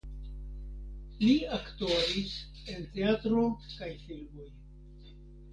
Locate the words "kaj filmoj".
3.77-4.51